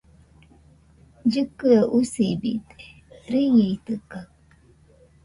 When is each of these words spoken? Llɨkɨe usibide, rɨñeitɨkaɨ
Llɨkɨe 1.31 1.77
usibide, 1.97 2.77
rɨñeitɨkaɨ 3.31 4.19